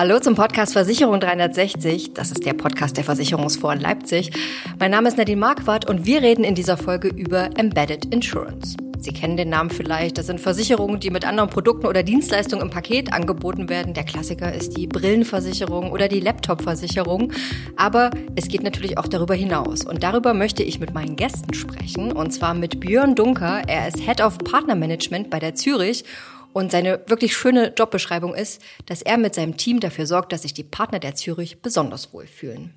[0.00, 2.14] Hallo zum Podcast Versicherung 360.
[2.14, 4.30] Das ist der Podcast der Versicherungsfonds Leipzig.
[4.78, 8.78] Mein Name ist Nadine Marquardt und wir reden in dieser Folge über Embedded Insurance.
[8.98, 10.16] Sie kennen den Namen vielleicht.
[10.16, 13.92] Das sind Versicherungen, die mit anderen Produkten oder Dienstleistungen im Paket angeboten werden.
[13.92, 17.34] Der Klassiker ist die Brillenversicherung oder die Laptopversicherung.
[17.76, 19.84] Aber es geht natürlich auch darüber hinaus.
[19.84, 22.12] Und darüber möchte ich mit meinen Gästen sprechen.
[22.12, 23.64] Und zwar mit Björn Dunker.
[23.66, 26.04] Er ist Head of Partner Management bei der Zürich
[26.52, 30.54] und seine wirklich schöne Jobbeschreibung ist, dass er mit seinem Team dafür sorgt, dass sich
[30.54, 32.74] die Partner der Zürich besonders wohlfühlen.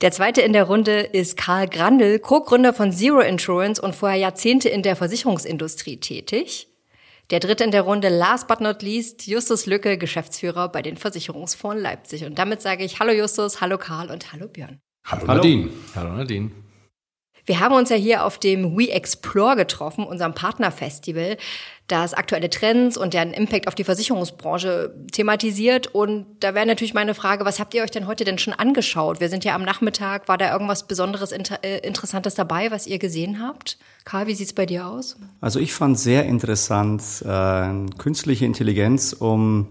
[0.00, 4.68] Der zweite in der Runde ist Karl Grandl, Co-Gründer von Zero Insurance und vorher Jahrzehnte
[4.68, 6.68] in der Versicherungsindustrie tätig.
[7.30, 11.80] Der dritte in der Runde, last but not least, Justus Lücke, Geschäftsführer bei den Versicherungsfonds
[11.80, 12.24] Leipzig.
[12.24, 14.80] Und damit sage ich Hallo Justus, Hallo Karl und Hallo Björn.
[15.06, 15.34] Hallo, hallo.
[15.36, 15.70] Nadine.
[15.94, 16.50] Hallo Nadine.
[17.44, 21.36] Wir haben uns ja hier auf dem We Explore getroffen, unserem Partnerfestival,
[21.88, 25.88] das aktuelle Trends und deren Impact auf die Versicherungsbranche thematisiert.
[25.88, 29.20] Und da wäre natürlich meine Frage, was habt ihr euch denn heute denn schon angeschaut?
[29.20, 30.28] Wir sind ja am Nachmittag.
[30.28, 33.76] War da irgendwas Besonderes, Inter äh, Interessantes dabei, was ihr gesehen habt?
[34.04, 35.16] Karl, wie sieht's bei dir aus?
[35.40, 39.68] Also ich fand sehr interessant äh, künstliche Intelligenz, um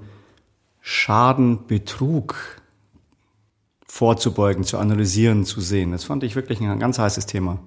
[0.82, 2.61] Schadenbetrug
[3.92, 5.92] vorzubeugen, zu analysieren, zu sehen.
[5.92, 7.60] Das fand ich wirklich ein ganz heißes Thema.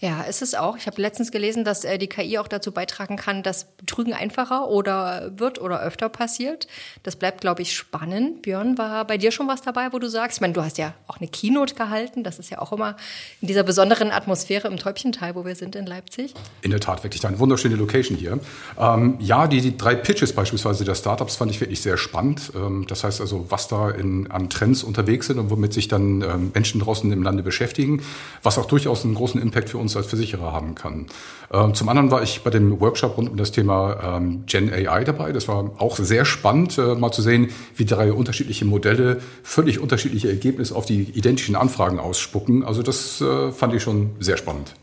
[0.00, 0.76] Ja, ist es auch.
[0.76, 4.68] Ich habe letztens gelesen, dass äh, die KI auch dazu beitragen kann, dass Betrügen einfacher
[4.68, 6.66] oder wird oder öfter passiert.
[7.04, 8.42] Das bleibt, glaube ich, spannend.
[8.42, 10.94] Björn, war bei dir schon was dabei, wo du sagst, ich meine, du hast ja
[11.06, 12.24] auch eine Keynote gehalten.
[12.24, 12.96] Das ist ja auch immer
[13.40, 16.34] in dieser besonderen Atmosphäre im Täubchental, wo wir sind in Leipzig.
[16.62, 18.40] In der Tat, wirklich eine wunderschöne Location hier.
[18.78, 22.52] Ähm, ja, die, die, drei Pitches beispielsweise der Startups fand ich wirklich sehr spannend.
[22.56, 26.22] Ähm, das heißt also, was da in, an Trends unterwegs sind und womit sich dann
[26.22, 28.02] ähm, Menschen draußen im Lande beschäftigen,
[28.42, 31.06] was auch durchaus einen großen Impact für uns als Versicherer haben kann.
[31.52, 35.04] Ähm, zum anderen war ich bei dem Workshop rund um das Thema ähm, Gen AI
[35.04, 35.32] dabei.
[35.32, 40.28] Das war auch sehr spannend, äh, mal zu sehen, wie drei unterschiedliche Modelle völlig unterschiedliche
[40.28, 42.64] Ergebnisse auf die identischen Anfragen ausspucken.
[42.64, 44.74] Also das äh, fand ich schon sehr spannend.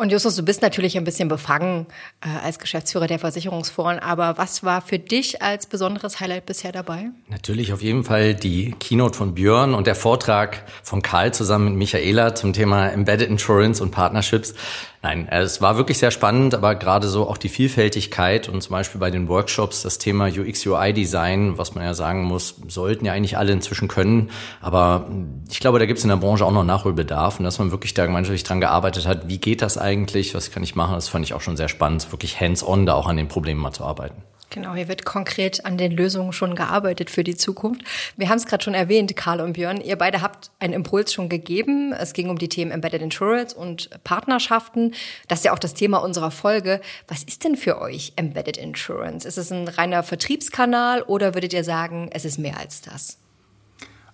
[0.00, 1.86] Und Justus, du bist natürlich ein bisschen befangen
[2.20, 7.10] äh, als Geschäftsführer der Versicherungsfonds, aber was war für dich als besonderes Highlight bisher dabei?
[7.26, 11.78] Natürlich auf jeden Fall die Keynote von Björn und der Vortrag von Karl zusammen mit
[11.78, 14.54] Michaela zum Thema Embedded Insurance und Partnerships.
[15.00, 19.00] Nein, es war wirklich sehr spannend, aber gerade so auch die Vielfältigkeit und zum Beispiel
[19.00, 23.52] bei den Workshops das Thema UX-UI-Design, was man ja sagen muss, sollten ja eigentlich alle
[23.52, 24.30] inzwischen können.
[24.60, 25.08] Aber
[25.48, 27.94] ich glaube, da gibt es in der Branche auch noch Nachholbedarf und dass man wirklich
[27.94, 31.24] da gemeinschaftlich dran gearbeitet hat, wie geht das eigentlich, was kann ich machen, das fand
[31.24, 34.24] ich auch schon sehr spannend, wirklich hands-on da auch an den Problemen mal zu arbeiten.
[34.50, 37.82] Genau, hier wird konkret an den Lösungen schon gearbeitet für die Zukunft.
[38.16, 39.80] Wir haben es gerade schon erwähnt, Karl und Björn.
[39.80, 41.92] Ihr beide habt einen Impuls schon gegeben.
[41.92, 44.94] Es ging um die Themen Embedded Insurance und Partnerschaften.
[45.28, 46.80] Das ist ja auch das Thema unserer Folge.
[47.08, 49.28] Was ist denn für euch Embedded Insurance?
[49.28, 53.18] Ist es ein reiner Vertriebskanal oder würdet ihr sagen, es ist mehr als das?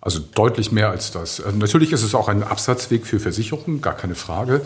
[0.01, 1.41] Also deutlich mehr als das.
[1.41, 4.63] Also natürlich ist es auch ein Absatzweg für Versicherungen, gar keine Frage.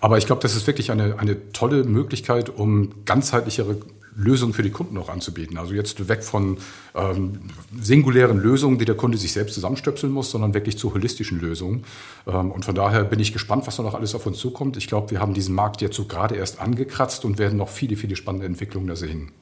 [0.00, 3.76] Aber ich glaube, das ist wirklich eine, eine tolle Möglichkeit, um ganzheitlichere
[4.14, 5.58] Lösungen für die Kunden auch anzubieten.
[5.58, 6.58] Also jetzt weg von
[6.94, 7.40] ähm,
[7.80, 11.84] singulären Lösungen, die der Kunde sich selbst zusammenstöpseln muss, sondern wirklich zu holistischen Lösungen.
[12.26, 14.76] Ähm, und von daher bin ich gespannt, was da noch alles auf uns zukommt.
[14.76, 17.96] Ich glaube, wir haben diesen Markt jetzt so gerade erst angekratzt und werden noch viele,
[17.96, 19.32] viele spannende Entwicklungen da sehen.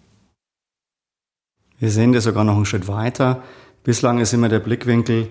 [1.78, 3.42] Wir sehen das sogar noch einen Schritt weiter.
[3.82, 5.30] Bislang ist immer der Blickwinkel,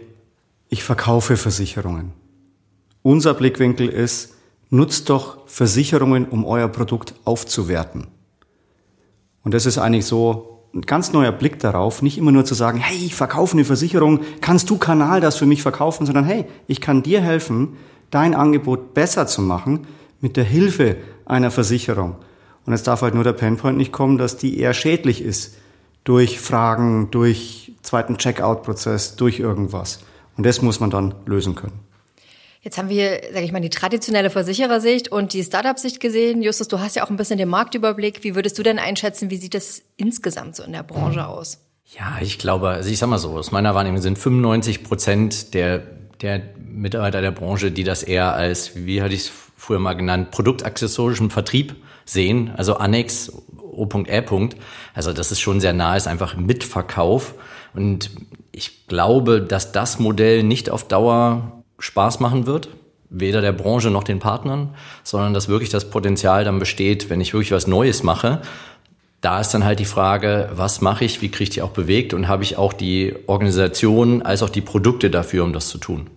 [0.67, 2.13] ich verkaufe Versicherungen.
[3.03, 4.33] Unser Blickwinkel ist,
[4.69, 8.07] nutzt doch Versicherungen, um euer Produkt aufzuwerten.
[9.43, 12.77] Und das ist eigentlich so ein ganz neuer Blick darauf, nicht immer nur zu sagen,
[12.79, 16.81] hey, ich verkaufe eine Versicherung, kannst du Kanal das für mich verkaufen, sondern hey, ich
[16.81, 17.77] kann dir helfen,
[18.11, 19.87] dein Angebot besser zu machen
[20.21, 22.15] mit der Hilfe einer Versicherung.
[22.65, 25.57] Und es darf halt nur der Painpoint nicht kommen, dass die eher schädlich ist
[26.03, 30.01] durch Fragen, durch zweiten Checkout-Prozess, durch irgendwas.
[30.37, 31.79] Und das muss man dann lösen können.
[32.61, 36.41] Jetzt haben wir, sage ich mal, die traditionelle Versicherersicht und die Startup-Sicht gesehen.
[36.41, 38.23] Justus, du hast ja auch ein bisschen den Marktüberblick.
[38.23, 41.59] Wie würdest du denn einschätzen, wie sieht das insgesamt so in der Branche aus?
[41.97, 45.79] Ja, ich glaube, also ich sag mal so, aus meiner Wahrnehmung sind 95 Prozent der,
[46.21, 50.31] der Mitarbeiter der Branche, die das eher als, wie hatte ich es früher mal genannt,
[50.31, 51.75] produktaccessorischen Vertrieb
[52.05, 54.23] sehen, also Annex O.E.
[54.93, 57.35] Also das ist schon sehr nah, ist einfach Mitverkauf.
[57.73, 58.11] Und
[58.51, 62.69] ich glaube, dass das Modell nicht auf Dauer Spaß machen wird,
[63.09, 67.33] weder der Branche noch den Partnern, sondern dass wirklich das Potenzial dann besteht, wenn ich
[67.33, 68.41] wirklich was Neues mache.
[69.21, 72.13] Da ist dann halt die Frage, was mache ich, wie kriege ich die auch bewegt
[72.13, 76.09] und habe ich auch die Organisation als auch die Produkte dafür, um das zu tun.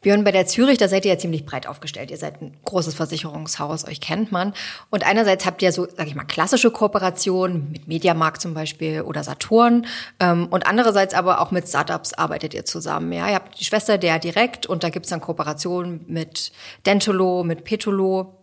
[0.00, 2.12] Björn, bei der Zürich, da seid ihr ja ziemlich breit aufgestellt.
[2.12, 4.52] Ihr seid ein großes Versicherungshaus, euch kennt man.
[4.90, 9.24] Und einerseits habt ihr so, sag ich mal, klassische Kooperationen mit Mediamarkt zum Beispiel oder
[9.24, 9.86] Saturn.
[10.20, 13.12] Ähm, und andererseits aber auch mit Startups arbeitet ihr zusammen.
[13.12, 16.52] Ja, ihr habt die Schwester der direkt und da gibt's dann Kooperationen mit
[16.86, 18.34] Dentolo, mit Petolo.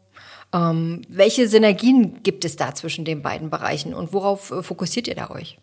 [0.54, 5.16] Ähm, welche Synergien gibt es da zwischen den beiden Bereichen und worauf äh, fokussiert ihr
[5.16, 5.58] da euch?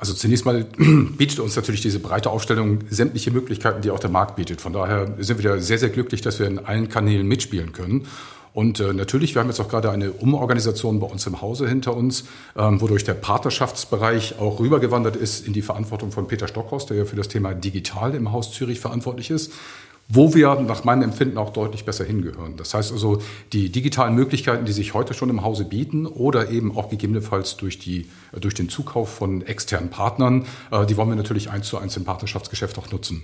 [0.00, 0.64] Also zunächst mal
[1.18, 4.62] bietet uns natürlich diese breite Aufstellung sämtliche Möglichkeiten, die auch der Markt bietet.
[4.62, 8.06] Von daher sind wir sehr, sehr glücklich, dass wir in allen Kanälen mitspielen können.
[8.54, 11.94] Und äh, natürlich, wir haben jetzt auch gerade eine Umorganisation bei uns im Hause hinter
[11.94, 12.24] uns,
[12.56, 17.04] ähm, wodurch der Partnerschaftsbereich auch rübergewandert ist in die Verantwortung von Peter Stockhaus, der ja
[17.04, 19.52] für das Thema Digital im Haus Zürich verantwortlich ist
[20.10, 22.56] wo wir nach meinem Empfinden auch deutlich besser hingehören.
[22.56, 23.22] Das heißt also,
[23.52, 27.78] die digitalen Möglichkeiten, die sich heute schon im Hause bieten oder eben auch gegebenenfalls durch,
[27.78, 31.96] die, durch den Zukauf von externen Partnern, äh, die wollen wir natürlich eins zu eins
[31.96, 33.22] im Partnerschaftsgeschäft auch nutzen.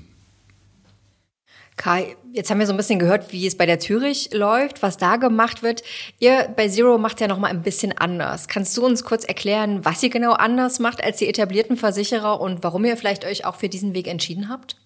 [1.77, 4.97] Kai, jetzt haben wir so ein bisschen gehört, wie es bei der Zürich läuft, was
[4.97, 5.83] da gemacht wird.
[6.19, 8.49] Ihr bei Zero macht ja noch mal ein bisschen anders.
[8.49, 12.63] Kannst du uns kurz erklären, was ihr genau anders macht als die etablierten Versicherer und
[12.65, 14.77] warum ihr vielleicht euch auch für diesen Weg entschieden habt?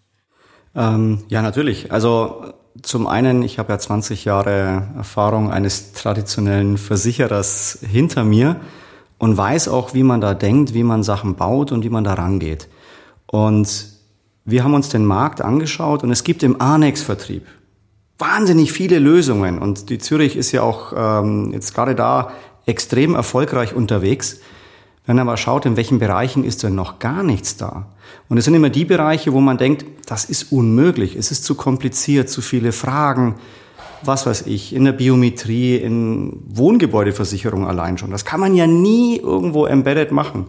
[0.75, 1.93] Ähm, ja, natürlich.
[1.93, 2.45] Also
[2.83, 8.57] zum einen, ich habe ja 20 Jahre Erfahrung eines traditionellen Versicherers hinter mir
[9.19, 12.15] und weiß auch, wie man da denkt, wie man Sachen baut und wie man da
[12.15, 12.69] rangeht.
[13.27, 13.89] Und
[14.45, 17.47] wir haben uns den Markt angeschaut und es gibt im Annex-Vertrieb
[18.19, 19.59] wahnsinnig viele Lösungen.
[19.59, 22.33] Und die Zürich ist ja auch ähm, jetzt gerade da
[22.67, 24.41] extrem erfolgreich unterwegs.
[25.07, 27.87] Wenn man aber schaut, in welchen Bereichen ist denn noch gar nichts da.
[28.29, 31.55] Und es sind immer die Bereiche, wo man denkt, das ist unmöglich, es ist zu
[31.55, 33.37] kompliziert, zu viele Fragen,
[34.03, 38.11] was weiß ich, in der Biometrie, in Wohngebäudeversicherung allein schon.
[38.11, 40.47] Das kann man ja nie irgendwo embedded machen.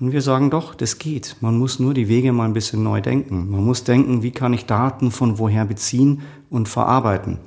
[0.00, 1.36] Und wir sagen doch, das geht.
[1.40, 3.50] Man muss nur die Wege mal ein bisschen neu denken.
[3.50, 7.38] Man muss denken, wie kann ich Daten von woher beziehen und verarbeiten.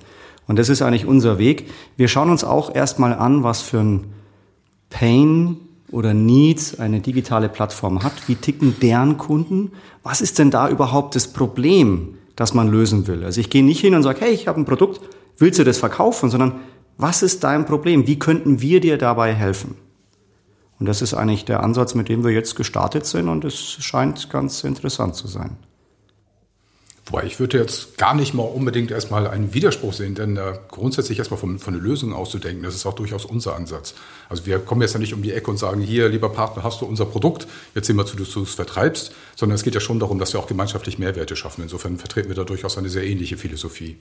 [0.47, 1.69] Und das ist eigentlich unser Weg.
[1.95, 4.07] Wir schauen uns auch erstmal an, was für ein
[4.89, 5.57] Pain
[5.91, 9.71] oder Needs eine digitale Plattform hat, wie ticken deren Kunden,
[10.03, 13.23] was ist denn da überhaupt das Problem, das man lösen will.
[13.23, 15.01] Also ich gehe nicht hin und sage, hey, ich habe ein Produkt,
[15.38, 16.61] willst du das verkaufen, sondern
[16.97, 19.75] was ist dein Problem, wie könnten wir dir dabei helfen?
[20.79, 24.29] Und das ist eigentlich der Ansatz, mit dem wir jetzt gestartet sind und es scheint
[24.29, 25.57] ganz interessant zu sein.
[27.11, 31.19] Wobei ich würde jetzt gar nicht mal unbedingt erstmal einen Widerspruch sehen, denn äh, grundsätzlich
[31.19, 33.95] erstmal von, von einer Lösung auszudenken, das ist auch durchaus unser Ansatz.
[34.29, 36.79] Also wir kommen jetzt ja nicht um die Ecke und sagen, hier, lieber Partner, hast
[36.79, 39.81] du unser Produkt, jetzt sehen wir zu, dass du es vertreibst, sondern es geht ja
[39.81, 41.63] schon darum, dass wir auch gemeinschaftlich Mehrwerte schaffen.
[41.63, 43.97] Insofern vertreten wir da durchaus eine sehr ähnliche Philosophie.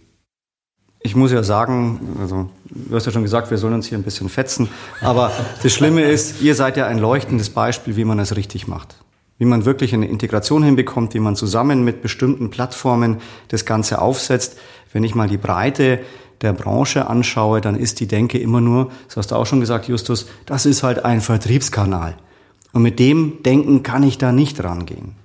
[1.02, 4.04] Ich muss ja sagen, also du hast ja schon gesagt, wir sollen uns hier ein
[4.04, 4.68] bisschen fetzen,
[5.00, 5.32] aber
[5.64, 8.99] das Schlimme ist, ihr seid ja ein leuchtendes Beispiel, wie man es richtig macht
[9.40, 13.16] wie man wirklich eine Integration hinbekommt, wie man zusammen mit bestimmten Plattformen
[13.48, 14.58] das Ganze aufsetzt.
[14.92, 16.00] Wenn ich mal die Breite
[16.42, 19.88] der Branche anschaue, dann ist die Denke immer nur, das hast du auch schon gesagt,
[19.88, 22.18] Justus, das ist halt ein Vertriebskanal.
[22.72, 25.16] Und mit dem Denken kann ich da nicht rangehen.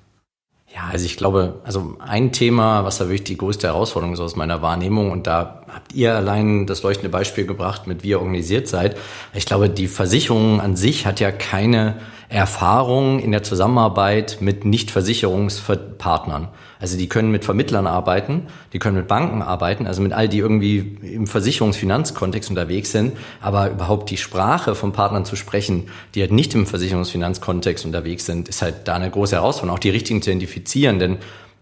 [0.74, 4.38] Ja, also ich glaube, also ein Thema, was da wirklich die größte Herausforderung ist aus
[4.38, 8.70] meiner Wahrnehmung, und da habt ihr allein das leuchtende Beispiel gebracht, mit wie ihr organisiert
[8.70, 8.96] seid.
[9.34, 11.96] Ich glaube, die Versicherung an sich hat ja keine
[12.30, 16.48] Erfahrung in der Zusammenarbeit mit Nicht-Versicherungspartnern.
[16.80, 20.40] Also die können mit Vermittlern arbeiten, die können mit Banken arbeiten, also mit all die
[20.40, 26.32] irgendwie im Versicherungsfinanzkontext unterwegs sind, aber überhaupt die Sprache von Partnern zu sprechen, die halt
[26.32, 30.32] nicht im Versicherungsfinanzkontext unterwegs sind, ist halt da eine große Herausforderung, auch die richtigen zu
[30.32, 31.18] identifizieren, denn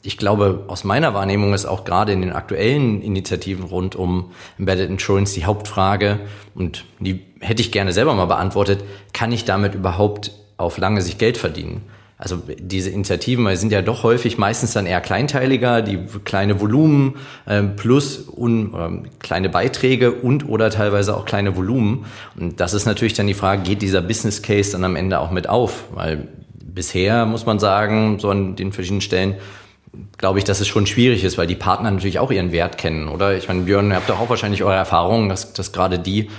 [0.06, 4.90] ich glaube, aus meiner Wahrnehmung ist auch gerade in den aktuellen Initiativen rund um Embedded
[4.90, 6.20] Insurance die Hauptfrage,
[6.56, 10.32] und die hätte ich gerne selber mal beantwortet, kann ich damit überhaupt
[10.64, 11.82] auf lange Sicht Geld verdienen.
[12.18, 17.16] Also diese Initiativen sind ja doch häufig meistens dann eher kleinteiliger, die kleine Volumen
[17.46, 22.06] äh, plus un, äh, kleine Beiträge und oder teilweise auch kleine Volumen.
[22.40, 25.32] Und das ist natürlich dann die Frage, geht dieser Business Case dann am Ende auch
[25.32, 25.86] mit auf?
[25.94, 26.30] Weil
[26.64, 29.36] bisher muss man sagen, so an den verschiedenen Stellen,
[30.18, 33.10] glaube ich, dass es schon schwierig ist, weil die Partner natürlich auch ihren Wert kennen,
[33.10, 33.36] oder?
[33.38, 36.30] Ich meine, Björn, ihr habt doch auch wahrscheinlich eure Erfahrungen, dass, dass gerade die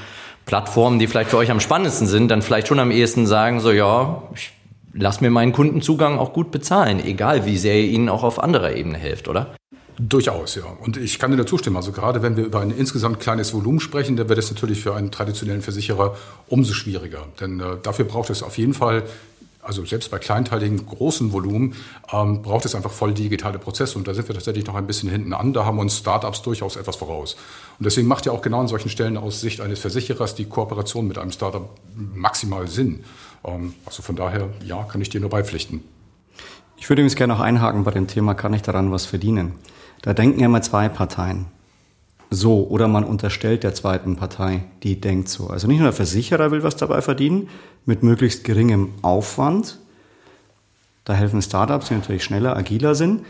[0.47, 3.71] Plattformen, die vielleicht für euch am spannendsten sind, dann vielleicht schon am ehesten sagen, so
[3.71, 4.53] ja, ich
[4.93, 8.75] lass mir meinen Kundenzugang auch gut bezahlen, egal wie sehr ihr ihnen auch auf anderer
[8.75, 9.55] Ebene hilft, oder?
[9.97, 10.65] Durchaus, ja.
[10.81, 11.77] Und ich kann dir dazu stimmen.
[11.77, 14.97] Also gerade wenn wir über ein insgesamt kleines Volumen sprechen, dann wird es natürlich für
[14.97, 16.17] einen traditionellen Versicherer
[16.49, 17.27] umso schwieriger.
[17.41, 19.05] Denn äh, dafür braucht es auf jeden Fall
[19.65, 21.75] also selbst bei kleinteiligen großen Volumen
[22.13, 25.09] ähm, braucht es einfach voll digitale Prozesse und da sind wir tatsächlich noch ein bisschen
[25.09, 25.53] hinten an.
[25.53, 27.37] Da haben uns Startups durchaus etwas voraus.
[27.79, 31.09] Und deswegen macht ja auch genau an solchen Stellen aus Sicht eines Versicherers die Kooperation
[31.09, 33.05] mit einem Startup maximal Sinn.
[33.45, 35.83] Ähm, also von daher, ja, kann ich dir nur beipflichten.
[36.77, 39.55] Ich würde übrigens gerne noch einhaken bei dem Thema, kann ich daran was verdienen?
[40.03, 41.47] Da denken ja immer zwei Parteien.
[42.31, 45.49] So, oder man unterstellt der zweiten Partei, die denkt so.
[45.49, 47.49] Also nicht nur der Versicherer will was dabei verdienen,
[47.87, 49.79] mit möglichst geringem Aufwand.
[51.05, 53.25] Da helfen Startups, die natürlich schneller, agiler sind.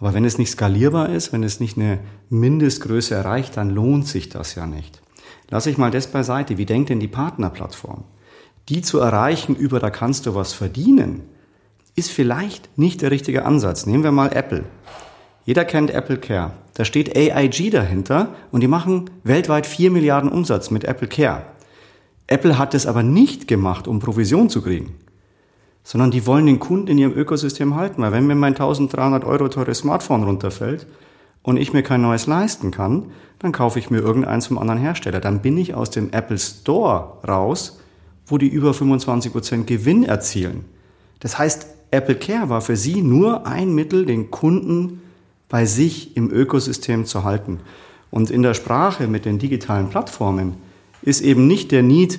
[0.00, 1.98] Aber wenn es nicht skalierbar ist, wenn es nicht eine
[2.30, 5.00] Mindestgröße erreicht, dann lohnt sich das ja nicht.
[5.50, 6.58] Lass ich mal das beiseite.
[6.58, 8.04] Wie denkt denn die Partnerplattform?
[8.68, 11.22] Die zu erreichen über da kannst du was verdienen,
[11.96, 13.86] ist vielleicht nicht der richtige Ansatz.
[13.86, 14.64] Nehmen wir mal Apple.
[15.48, 16.50] Jeder kennt Apple Care.
[16.74, 21.46] Da steht AIG dahinter und die machen weltweit 4 Milliarden Umsatz mit Apple Care.
[22.26, 24.94] Apple hat es aber nicht gemacht, um Provision zu kriegen
[25.88, 28.02] sondern die wollen den Kunden in ihrem Ökosystem halten.
[28.02, 30.86] Weil wenn mir mein 1300 Euro teures Smartphone runterfällt
[31.42, 33.06] und ich mir kein neues leisten kann,
[33.38, 35.18] dann kaufe ich mir irgendeins vom anderen Hersteller.
[35.18, 37.80] Dann bin ich aus dem Apple Store raus,
[38.26, 40.66] wo die über 25 Prozent Gewinn erzielen.
[41.20, 45.00] Das heißt, Apple Care war für sie nur ein Mittel, den Kunden
[45.48, 47.60] bei sich im Ökosystem zu halten.
[48.10, 50.54] Und in der Sprache mit den digitalen Plattformen
[51.02, 52.18] ist eben nicht der Need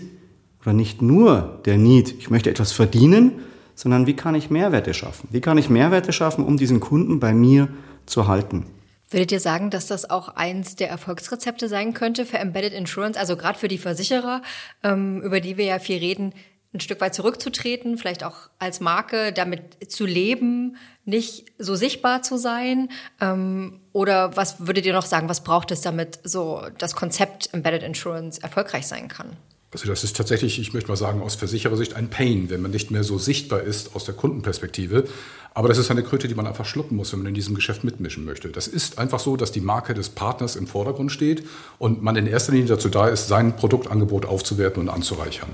[0.61, 3.33] oder nicht nur der Need, ich möchte etwas verdienen,
[3.75, 5.29] sondern wie kann ich Mehrwerte schaffen?
[5.31, 7.69] Wie kann ich Mehrwerte schaffen, um diesen Kunden bei mir
[8.05, 8.65] zu halten?
[9.11, 13.37] Würdet ihr sagen, dass das auch eins der Erfolgsrezepte sein könnte für Embedded Insurance, also
[13.37, 14.43] gerade für die Versicherer,
[14.83, 16.33] ähm, über die wir ja viel reden,
[16.73, 22.37] ein Stück weit zurückzutreten, vielleicht auch als Marke damit zu leben, nicht so sichtbar zu
[22.37, 22.89] sein?
[23.19, 27.81] Ähm, oder was würdet ihr noch sagen, was braucht es, damit so das Konzept Embedded
[27.81, 29.35] Insurance erfolgreich sein kann?
[29.71, 32.89] Also das ist tatsächlich, ich möchte mal sagen, aus Versicherersicht ein Pain, wenn man nicht
[32.89, 35.07] mehr so sichtbar ist aus der Kundenperspektive.
[35.53, 37.83] Aber das ist eine Kröte, die man einfach schlucken muss, wenn man in diesem Geschäft
[37.83, 38.49] mitmischen möchte.
[38.49, 41.45] Das ist einfach so, dass die Marke des Partners im Vordergrund steht
[41.77, 45.49] und man in erster Linie dazu da ist, sein Produktangebot aufzuwerten und anzureichern.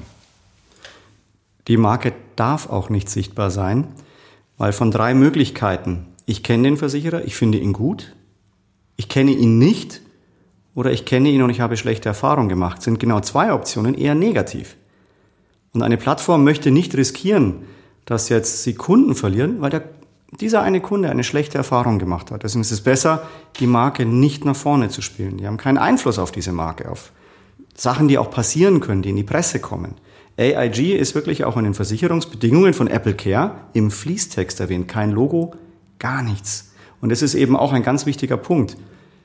[1.68, 3.88] Die Marke darf auch nicht sichtbar sein,
[4.58, 8.16] weil von drei Möglichkeiten, ich kenne den Versicherer, ich finde ihn gut,
[8.98, 10.02] ich kenne ihn nicht
[10.74, 14.16] oder ich kenne ihn und ich habe schlechte Erfahrungen gemacht, sind genau zwei Optionen eher
[14.16, 14.76] negativ.
[15.74, 17.64] Und eine Plattform möchte nicht riskieren,
[18.06, 19.84] dass jetzt sie Kunden verlieren, weil der,
[20.40, 22.44] dieser eine Kunde eine schlechte Erfahrung gemacht hat.
[22.44, 23.28] Deswegen ist es besser,
[23.60, 25.38] die Marke nicht nach vorne zu spielen.
[25.38, 27.12] Die haben keinen Einfluss auf diese Marke, auf
[27.76, 29.96] Sachen, die auch passieren können, die in die Presse kommen.
[30.38, 34.88] AIG ist wirklich auch in den Versicherungsbedingungen von Apple Care im Fließtext erwähnt.
[34.88, 35.54] Kein Logo,
[35.98, 36.74] gar nichts.
[37.00, 38.76] Und das ist eben auch ein ganz wichtiger Punkt.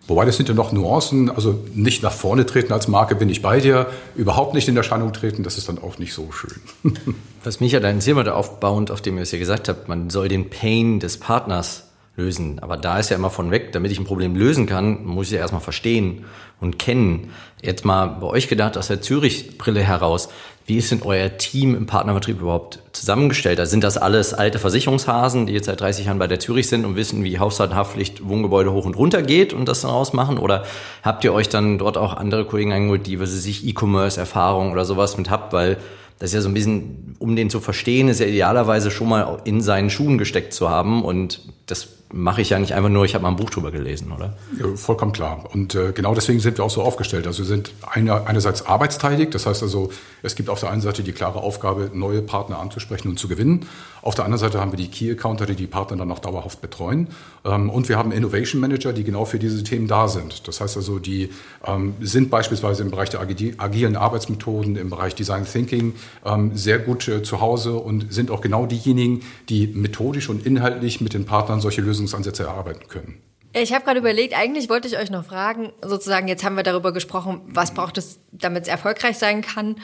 [0.07, 3.43] Wobei das sind ja noch Nuancen, also nicht nach vorne treten als Marke bin ich
[3.43, 3.87] bei dir,
[4.17, 6.97] überhaupt nicht in Erscheinung treten, das ist dann auch nicht so schön.
[7.45, 10.11] Was mich ja dann sehr mal aufbauend, auf dem ihr es ja gesagt habt, man
[10.11, 11.90] soll den Pain des Partners
[12.21, 12.59] lösen.
[12.61, 15.33] Aber da ist ja immer von weg, damit ich ein Problem lösen kann, muss ich
[15.33, 16.25] ja erstmal verstehen
[16.61, 17.31] und kennen.
[17.63, 20.29] Jetzt mal bei euch gedacht, aus der Zürich-Brille heraus,
[20.67, 23.59] wie ist denn euer Team im Partnervertrieb überhaupt zusammengestellt?
[23.59, 26.85] Also sind das alles alte Versicherungshasen, die jetzt seit 30 Jahren bei der Zürich sind
[26.85, 30.39] und wissen, wie Haushalthaftpflicht, Wohngebäude hoch und runter geht und das dann ausmachen?
[30.39, 30.65] Oder
[31.03, 35.17] habt ihr euch dann dort auch andere Kollegen eingeholt, die, was sich E-Commerce-Erfahrung oder sowas
[35.17, 35.53] mit habt?
[35.53, 35.79] Weil
[36.21, 39.41] das ist ja so ein bisschen, um den zu verstehen, ist ja idealerweise schon mal
[39.45, 43.15] in seinen Schuhen gesteckt zu haben und das mache ich ja nicht einfach nur, ich
[43.15, 44.37] habe mal ein Buch drüber gelesen, oder?
[44.59, 45.45] Ja, vollkommen klar.
[45.53, 47.27] Und äh, genau deswegen sind wir auch so aufgestellt.
[47.27, 49.91] Also wir sind eine, einerseits arbeitsteilig, das heißt also,
[50.23, 53.67] es gibt auf der einen Seite die klare Aufgabe, neue Partner anzusprechen und zu gewinnen.
[54.03, 56.61] Auf der anderen Seite haben wir die Key Accounter, die die Partner dann auch dauerhaft
[56.61, 57.09] betreuen.
[57.45, 60.49] Ähm, und wir haben Innovation Manager, die genau für diese Themen da sind.
[60.49, 61.31] Das heißt also, die
[61.67, 67.09] ähm, sind beispielsweise im Bereich der agilen Arbeitsmethoden, im Bereich Design Thinking ähm, sehr gut
[67.09, 71.61] äh, zu Hause und sind auch genau diejenigen, die methodisch und inhaltlich mit den Partnern
[71.61, 73.23] solche Lösungsansätze erarbeiten können.
[73.53, 76.93] Ich habe gerade überlegt, eigentlich wollte ich euch noch fragen, sozusagen, jetzt haben wir darüber
[76.93, 79.77] gesprochen, was braucht es, damit es erfolgreich sein kann.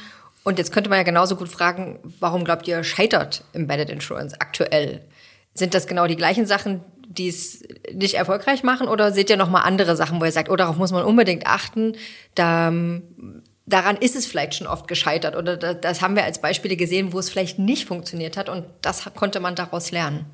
[0.44, 5.04] Und jetzt könnte man ja genauso gut fragen, warum glaubt ihr, scheitert Embedded Insurance aktuell?
[5.54, 8.87] Sind das genau die gleichen Sachen, die es nicht erfolgreich machen?
[8.87, 11.46] Oder seht ihr noch mal andere Sachen, wo ihr sagt, oh, darauf muss man unbedingt
[11.49, 11.96] achten?
[12.37, 12.73] Da,
[13.66, 15.35] daran ist es vielleicht schon oft gescheitert.
[15.35, 18.49] Oder das haben wir als Beispiele gesehen, wo es vielleicht nicht funktioniert hat.
[18.49, 20.26] Und das konnte man daraus lernen.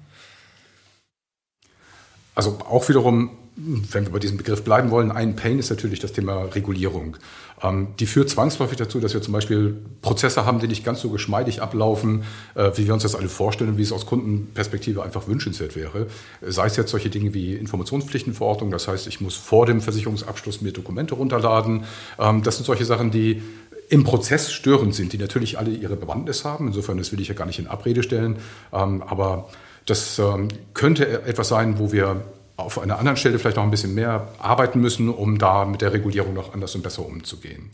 [2.34, 6.12] Also auch wiederum, wenn wir bei diesem Begriff bleiben wollen, ein Pain ist natürlich das
[6.12, 7.18] Thema Regulierung.
[7.62, 11.10] Ähm, die führt zwangsläufig dazu, dass wir zum Beispiel Prozesse haben, die nicht ganz so
[11.10, 12.24] geschmeidig ablaufen,
[12.54, 16.06] äh, wie wir uns das alle vorstellen, wie es aus Kundenperspektive einfach wünschenswert wäre.
[16.40, 20.72] Sei es jetzt solche Dinge wie Informationspflichtenverordnung, das heißt, ich muss vor dem Versicherungsabschluss mir
[20.72, 21.84] Dokumente runterladen.
[22.18, 23.42] Ähm, das sind solche Sachen, die
[23.90, 26.68] im Prozess störend sind, die natürlich alle ihre Bewandtnis haben.
[26.68, 28.36] Insofern, das will ich ja gar nicht in Abrede stellen.
[28.72, 29.50] Ähm, aber
[29.86, 32.22] das ähm, könnte etwas sein, wo wir
[32.56, 35.92] auf einer anderen Stelle vielleicht noch ein bisschen mehr arbeiten müssen, um da mit der
[35.92, 37.70] Regulierung noch anders und besser umzugehen.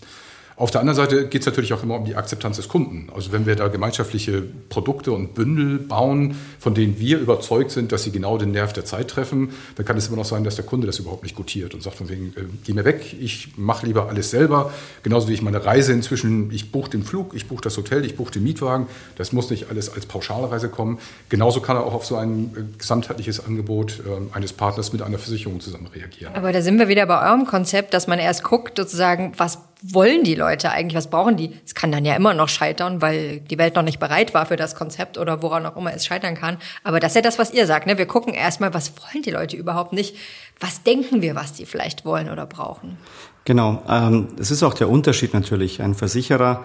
[0.58, 3.10] Auf der anderen Seite geht es natürlich auch immer um die Akzeptanz des Kunden.
[3.14, 8.02] Also wenn wir da gemeinschaftliche Produkte und Bündel bauen, von denen wir überzeugt sind, dass
[8.02, 10.64] sie genau den Nerv der Zeit treffen, dann kann es immer noch sein, dass der
[10.64, 13.86] Kunde das überhaupt nicht gutiert und sagt von wegen, äh, geh mir weg, ich mache
[13.86, 14.72] lieber alles selber.
[15.04, 18.16] Genauso wie ich meine Reise inzwischen, ich buche den Flug, ich buche das Hotel, ich
[18.16, 18.88] buche den Mietwagen.
[19.14, 20.98] Das muss nicht alles als Pauschalreise kommen.
[21.28, 25.18] Genauso kann er auch auf so ein äh, gesamtheitliches Angebot äh, eines Partners mit einer
[25.18, 26.34] Versicherung zusammen reagieren.
[26.34, 30.24] Aber da sind wir wieder bei eurem Konzept, dass man erst guckt, sozusagen, was wollen
[30.24, 30.96] die Leute eigentlich?
[30.96, 31.52] Was brauchen die?
[31.64, 34.56] Es kann dann ja immer noch scheitern, weil die Welt noch nicht bereit war für
[34.56, 36.58] das Konzept oder woran auch immer es scheitern kann.
[36.82, 37.86] Aber das ist ja das, was ihr sagt.
[37.86, 37.98] Ne?
[37.98, 40.16] Wir gucken erstmal, was wollen die Leute überhaupt nicht?
[40.58, 42.98] Was denken wir, was die vielleicht wollen oder brauchen?
[43.44, 43.82] Genau.
[43.88, 45.80] Ähm, es ist auch der Unterschied natürlich.
[45.80, 46.64] Ein Versicherer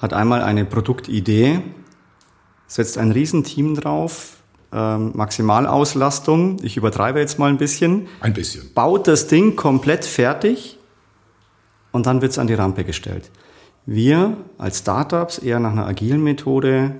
[0.00, 1.60] hat einmal eine Produktidee,
[2.66, 4.36] setzt ein Riesenteam drauf,
[4.72, 8.08] ähm, Maximalauslastung, ich übertreibe jetzt mal ein bisschen.
[8.20, 8.72] Ein bisschen.
[8.74, 10.78] Baut das Ding komplett fertig
[11.94, 13.30] und dann wird es an die Rampe gestellt.
[13.86, 16.96] Wir als Startups eher nach einer agilen Methode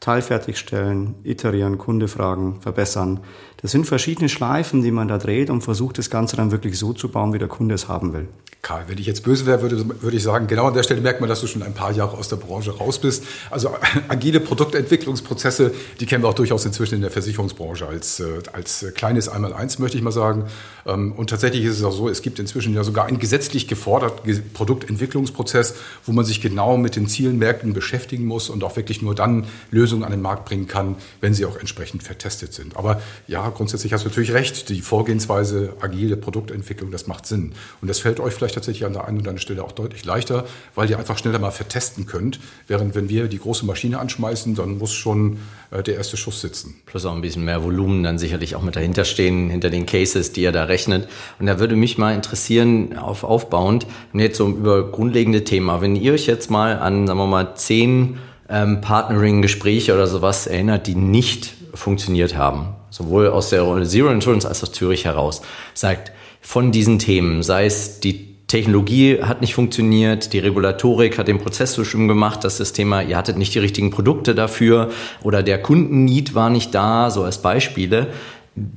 [0.00, 3.20] teilfertigstellen, iterieren, Kunde fragen, verbessern.
[3.62, 6.92] Das sind verschiedene Schleifen, die man da dreht und versucht, das Ganze dann wirklich so
[6.92, 8.28] zu bauen, wie der Kunde es haben will.
[8.64, 11.20] Karl, wenn ich jetzt böse wäre, würde, würde ich sagen, genau an der Stelle merkt
[11.20, 13.22] man, dass du schon ein paar Jahre aus der Branche raus bist.
[13.50, 13.76] Also
[14.08, 19.28] agile Produktentwicklungsprozesse, die kennen wir auch durchaus inzwischen in der Versicherungsbranche als, äh, als kleines
[19.28, 20.46] Einmaleins, möchte ich mal sagen.
[20.86, 24.42] Ähm, und tatsächlich ist es auch so, es gibt inzwischen ja sogar einen gesetzlich geforderten
[24.54, 25.74] Produktentwicklungsprozess,
[26.06, 30.04] wo man sich genau mit den Zielmärkten beschäftigen muss und auch wirklich nur dann Lösungen
[30.04, 32.76] an den Markt bringen kann, wenn sie auch entsprechend vertestet sind.
[32.76, 37.52] Aber ja, grundsätzlich hast du natürlich recht, die Vorgehensweise agile Produktentwicklung, das macht Sinn.
[37.82, 40.44] Und das fällt euch vielleicht tatsächlich an der einen oder anderen Stelle auch deutlich leichter,
[40.74, 42.40] weil ihr einfach schneller mal vertesten könnt.
[42.66, 45.38] Während wenn wir die große Maschine anschmeißen, dann muss schon
[45.70, 46.76] äh, der erste Schuss sitzen.
[46.86, 50.32] Plus auch ein bisschen mehr Volumen dann sicherlich auch mit dahinter stehen, hinter den Cases,
[50.32, 51.08] die ihr da rechnet.
[51.38, 56.12] Und da würde mich mal interessieren, auf aufbauend, jetzt so über grundlegende Themen, wenn ihr
[56.14, 58.18] euch jetzt mal an, sagen wir mal, zehn
[58.48, 64.62] ähm, Partnering-Gespräche oder sowas erinnert, die nicht funktioniert haben, sowohl aus der Zero Insurance als
[64.62, 65.42] auch Zürich heraus,
[65.74, 71.38] sagt, von diesen Themen, sei es die Technologie hat nicht funktioniert, die Regulatorik hat den
[71.38, 74.90] Prozess so schlimm gemacht, dass das Thema, ihr hattet nicht die richtigen Produkte dafür
[75.22, 78.08] oder der Kundennied war nicht da, so als Beispiele.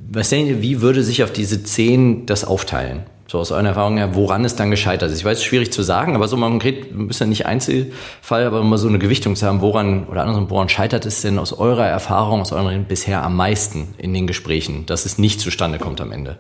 [0.10, 3.04] Was denkt ihr, wie würde sich auf diese zehn das aufteilen?
[3.28, 5.20] So aus eurer Erfahrung her, woran es dann gescheitert ist.
[5.20, 8.46] Ich weiß, es ist schwierig zu sagen, aber so mal konkret, bist ja nicht Einzelfall,
[8.46, 11.52] aber immer so eine Gewichtung zu haben, woran oder andersrum, woran scheitert es denn aus
[11.52, 16.00] eurer Erfahrung, aus euren bisher am meisten in den Gesprächen, dass es nicht zustande kommt
[16.00, 16.38] am Ende?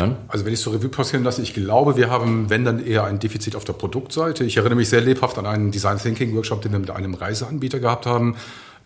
[0.00, 0.16] Jörn?
[0.28, 3.18] Also wenn ich so Revue passieren lasse, ich glaube, wir haben, wenn dann eher ein
[3.18, 4.44] Defizit auf der Produktseite.
[4.44, 7.78] Ich erinnere mich sehr lebhaft an einen Design Thinking Workshop, den wir mit einem Reiseanbieter
[7.78, 8.36] gehabt haben,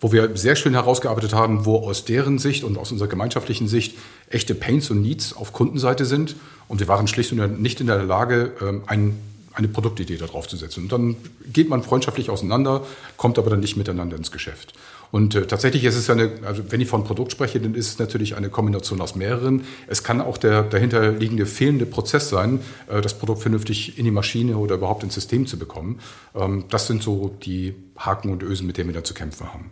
[0.00, 3.96] wo wir sehr schön herausgearbeitet haben, wo aus deren Sicht und aus unserer gemeinschaftlichen Sicht
[4.28, 6.36] echte Pains und Needs auf Kundenseite sind.
[6.68, 9.16] Und wir waren schlicht und nicht in der Lage, ähm, ein
[9.54, 10.84] eine Produktidee darauf zu setzen.
[10.84, 11.16] Und dann
[11.52, 12.84] geht man freundschaftlich auseinander,
[13.16, 14.74] kommt aber dann nicht miteinander ins Geschäft.
[15.14, 17.98] Und äh, tatsächlich ist es eine, also wenn ich von Produkt spreche, dann ist es
[18.00, 19.62] natürlich eine Kombination aus mehreren.
[19.86, 24.56] Es kann auch der dahinterliegende fehlende Prozess sein, äh, das Produkt vernünftig in die Maschine
[24.56, 26.00] oder überhaupt ins System zu bekommen.
[26.34, 29.70] Ähm, das sind so die Haken und Ösen, mit denen wir da zu kämpfen haben.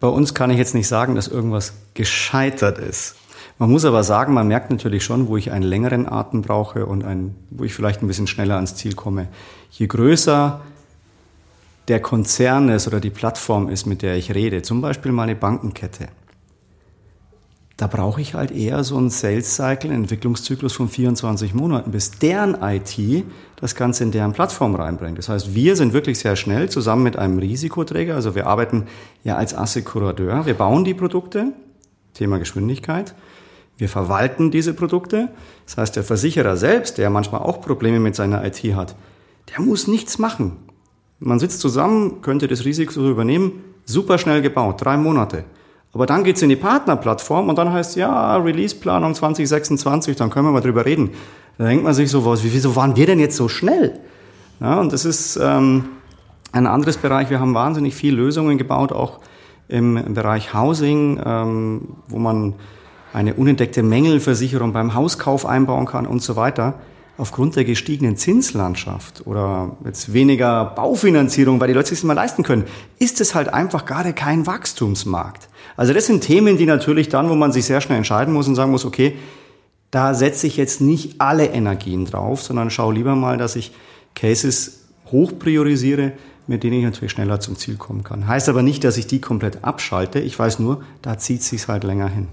[0.00, 3.16] Bei uns kann ich jetzt nicht sagen, dass irgendwas gescheitert ist.
[3.58, 7.04] Man muss aber sagen, man merkt natürlich schon, wo ich einen längeren Atem brauche und
[7.04, 9.28] ein, wo ich vielleicht ein bisschen schneller ans Ziel komme.
[9.70, 10.62] Je größer
[11.92, 16.08] der Konzern ist oder die Plattform ist, mit der ich rede, zum Beispiel meine Bankenkette,
[17.76, 22.12] da brauche ich halt eher so einen Sales Cycle, einen Entwicklungszyklus von 24 Monaten, bis
[22.12, 23.26] deren IT
[23.56, 25.18] das Ganze in deren Plattform reinbringt.
[25.18, 28.86] Das heißt, wir sind wirklich sehr schnell zusammen mit einem Risikoträger, also wir arbeiten
[29.22, 31.52] ja als Assekurateur, wir bauen die Produkte,
[32.14, 33.14] Thema Geschwindigkeit,
[33.76, 35.28] wir verwalten diese Produkte.
[35.66, 38.96] Das heißt, der Versicherer selbst, der manchmal auch Probleme mit seiner IT hat,
[39.50, 40.71] der muss nichts machen.
[41.24, 45.44] Man sitzt zusammen, könnte das Risiko übernehmen, super schnell gebaut, drei Monate.
[45.92, 50.52] Aber dann geht's in die Partnerplattform und dann heißt ja, Releaseplanung 2026, dann können wir
[50.52, 51.10] mal drüber reden.
[51.58, 54.00] Da denkt man sich so, was, wieso waren wir denn jetzt so schnell?
[54.58, 55.84] Ja, und das ist ähm,
[56.50, 57.30] ein anderes Bereich.
[57.30, 59.20] Wir haben wahnsinnig viele Lösungen gebaut, auch
[59.68, 62.54] im, Bereich Housing, ähm, wo man
[63.12, 66.74] eine unentdeckte Mängelversicherung beim Hauskauf einbauen kann und so weiter
[67.18, 72.64] aufgrund der gestiegenen Zinslandschaft oder jetzt weniger Baufinanzierung, weil die Leute sich mal leisten können,
[72.98, 75.48] ist es halt einfach gerade kein Wachstumsmarkt.
[75.76, 78.54] Also das sind Themen, die natürlich dann, wo man sich sehr schnell entscheiden muss und
[78.54, 79.16] sagen muss, okay,
[79.90, 83.72] da setze ich jetzt nicht alle Energien drauf, sondern schaue lieber mal, dass ich
[84.14, 86.12] Cases hoch priorisiere,
[86.46, 88.26] mit denen ich natürlich schneller zum Ziel kommen kann.
[88.26, 90.18] Heißt aber nicht, dass ich die komplett abschalte.
[90.18, 92.28] Ich weiß nur, da zieht es sich halt länger hin.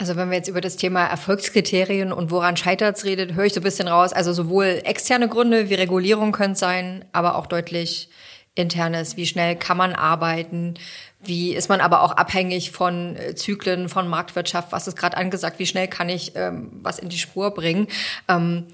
[0.00, 3.60] Also wenn wir jetzt über das Thema Erfolgskriterien und woran scheitert's redet, höre ich so
[3.60, 4.14] ein bisschen raus.
[4.14, 8.08] Also sowohl externe Gründe wie Regulierung können sein, aber auch deutlich
[8.54, 9.18] internes.
[9.18, 10.74] Wie schnell kann man arbeiten?
[11.22, 14.72] Wie ist man aber auch abhängig von äh, Zyklen, von Marktwirtschaft?
[14.72, 15.58] Was ist gerade angesagt?
[15.58, 17.86] Wie schnell kann ich ähm, was in die Spur bringen?
[18.26, 18.68] Ähm,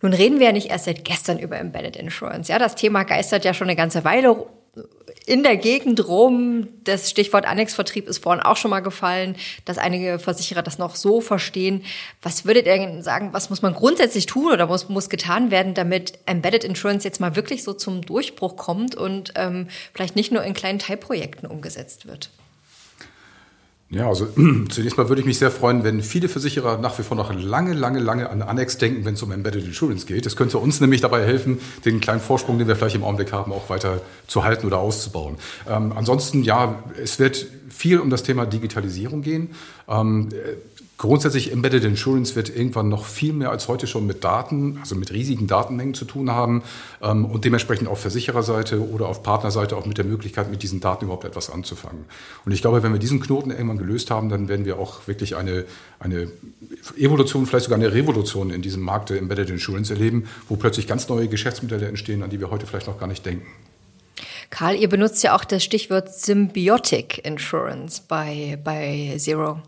[0.00, 2.50] nun reden wir ja nicht erst seit gestern über Embedded Insurance.
[2.50, 4.46] Ja, das Thema geistert ja schon eine ganze Weile
[5.26, 6.68] in der Gegend rum.
[6.84, 11.20] Das Stichwort Annexvertrieb ist vorhin auch schon mal gefallen, dass einige Versicherer das noch so
[11.20, 11.84] verstehen.
[12.22, 15.74] Was würdet ihr denn sagen, was muss man grundsätzlich tun oder muss, muss getan werden,
[15.74, 20.42] damit Embedded Insurance jetzt mal wirklich so zum Durchbruch kommt und ähm, vielleicht nicht nur
[20.42, 22.30] in kleinen Teilprojekten umgesetzt wird?
[23.90, 24.26] Ja, also
[24.70, 27.74] zunächst mal würde ich mich sehr freuen, wenn viele Versicherer nach wie vor noch lange,
[27.74, 30.26] lange, lange an Annex denken, wenn es um Embedded Insurance geht.
[30.26, 33.52] Das könnte uns nämlich dabei helfen, den kleinen Vorsprung, den wir vielleicht im Augenblick haben,
[33.52, 35.36] auch weiter zu halten oder auszubauen.
[35.68, 39.50] Ähm, ansonsten, ja, es wird viel um das Thema Digitalisierung gehen.
[39.88, 40.28] Ähm,
[40.96, 45.12] Grundsätzlich Embedded Insurance wird irgendwann noch viel mehr als heute schon mit Daten, also mit
[45.12, 46.62] riesigen Datenmengen zu tun haben
[47.02, 51.06] ähm, und dementsprechend auf Versichererseite oder auf Partnerseite auch mit der Möglichkeit, mit diesen Daten
[51.06, 52.04] überhaupt etwas anzufangen.
[52.44, 55.34] Und ich glaube, wenn wir diesen Knoten irgendwann gelöst haben, dann werden wir auch wirklich
[55.34, 55.64] eine,
[55.98, 56.28] eine
[56.96, 61.08] Evolution, vielleicht sogar eine Revolution in diesem Markt der Embedded Insurance erleben, wo plötzlich ganz
[61.08, 63.46] neue Geschäftsmodelle entstehen, an die wir heute vielleicht noch gar nicht denken.
[64.50, 69.60] Karl, ihr benutzt ja auch das Stichwort Symbiotic Insurance bei, bei Zero.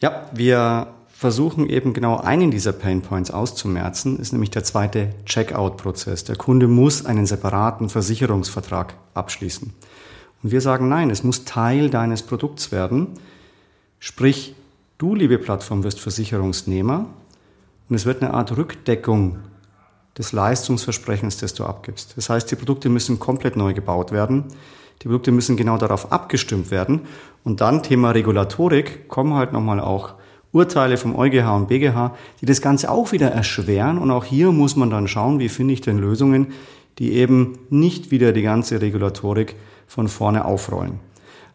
[0.00, 6.24] Ja, wir versuchen eben genau einen dieser Pain Points auszumerzen, ist nämlich der zweite Checkout-Prozess.
[6.24, 9.74] Der Kunde muss einen separaten Versicherungsvertrag abschließen.
[10.42, 13.08] Und wir sagen, nein, es muss Teil deines Produkts werden.
[13.98, 14.54] Sprich,
[14.96, 17.04] du, liebe Plattform, wirst Versicherungsnehmer
[17.90, 19.40] und es wird eine Art Rückdeckung
[20.16, 22.14] des Leistungsversprechens, das du abgibst.
[22.16, 24.44] Das heißt, die Produkte müssen komplett neu gebaut werden.
[25.02, 27.02] Die Produkte müssen genau darauf abgestimmt werden.
[27.42, 30.14] Und dann Thema Regulatorik kommen halt nochmal auch
[30.52, 33.98] Urteile vom EuGH und BGH, die das Ganze auch wieder erschweren.
[33.98, 36.48] Und auch hier muss man dann schauen, wie finde ich denn Lösungen,
[36.98, 40.98] die eben nicht wieder die ganze Regulatorik von vorne aufrollen.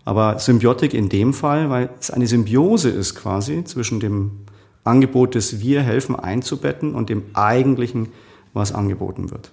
[0.06, 4.32] Aber Symbiotik in dem Fall, weil es eine Symbiose ist quasi zwischen dem
[4.84, 8.10] Angebot, das wir helfen einzubetten und dem eigentlichen,
[8.54, 9.52] was angeboten wird.